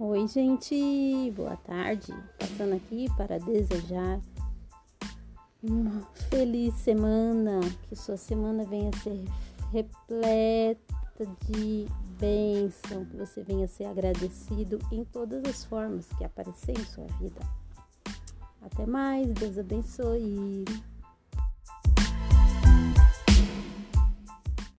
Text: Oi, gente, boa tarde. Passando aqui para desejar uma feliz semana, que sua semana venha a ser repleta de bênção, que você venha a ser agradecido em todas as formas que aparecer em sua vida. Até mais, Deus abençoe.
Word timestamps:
Oi, 0.00 0.26
gente, 0.26 1.30
boa 1.36 1.56
tarde. 1.56 2.12
Passando 2.36 2.74
aqui 2.74 3.06
para 3.16 3.38
desejar 3.38 4.20
uma 5.62 6.00
feliz 6.28 6.74
semana, 6.74 7.60
que 7.88 7.94
sua 7.94 8.16
semana 8.16 8.64
venha 8.64 8.90
a 8.90 8.98
ser 8.98 9.24
repleta 9.70 11.24
de 11.46 11.86
bênção, 12.18 13.04
que 13.04 13.16
você 13.16 13.44
venha 13.44 13.66
a 13.66 13.68
ser 13.68 13.84
agradecido 13.84 14.80
em 14.90 15.04
todas 15.04 15.44
as 15.44 15.64
formas 15.64 16.08
que 16.18 16.24
aparecer 16.24 16.76
em 16.76 16.84
sua 16.86 17.06
vida. 17.20 17.40
Até 18.62 18.84
mais, 18.86 19.28
Deus 19.28 19.56
abençoe. 19.56 20.64